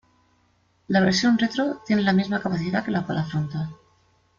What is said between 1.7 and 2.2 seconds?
tiene la